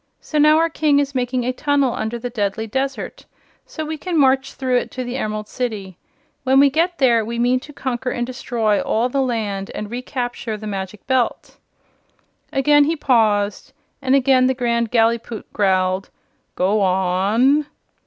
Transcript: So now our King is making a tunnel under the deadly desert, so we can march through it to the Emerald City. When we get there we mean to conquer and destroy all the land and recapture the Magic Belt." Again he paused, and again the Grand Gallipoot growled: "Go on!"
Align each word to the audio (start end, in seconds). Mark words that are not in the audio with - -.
So 0.19 0.39
now 0.39 0.57
our 0.57 0.67
King 0.67 0.97
is 0.97 1.13
making 1.13 1.43
a 1.45 1.53
tunnel 1.53 1.93
under 1.93 2.17
the 2.17 2.31
deadly 2.31 2.65
desert, 2.65 3.27
so 3.67 3.85
we 3.85 3.99
can 3.99 4.17
march 4.19 4.55
through 4.55 4.77
it 4.77 4.89
to 4.89 5.03
the 5.03 5.15
Emerald 5.15 5.47
City. 5.47 5.95
When 6.43 6.59
we 6.59 6.71
get 6.71 6.97
there 6.97 7.23
we 7.23 7.37
mean 7.37 7.59
to 7.59 7.71
conquer 7.71 8.09
and 8.09 8.25
destroy 8.25 8.81
all 8.81 9.09
the 9.09 9.21
land 9.21 9.69
and 9.75 9.91
recapture 9.91 10.57
the 10.57 10.65
Magic 10.65 11.05
Belt." 11.05 11.59
Again 12.51 12.85
he 12.85 12.95
paused, 12.95 13.73
and 14.01 14.15
again 14.15 14.47
the 14.47 14.55
Grand 14.55 14.89
Gallipoot 14.89 15.45
growled: 15.53 16.09
"Go 16.55 16.81
on!" 16.81 17.67